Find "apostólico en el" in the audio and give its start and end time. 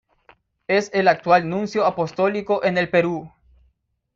1.85-2.89